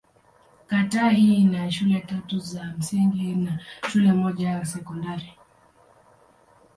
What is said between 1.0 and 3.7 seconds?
hii ina shule tatu za msingi na